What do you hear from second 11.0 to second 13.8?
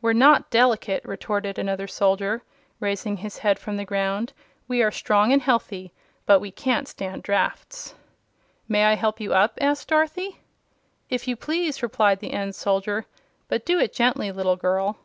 "If you please," replied the end soldier. "But do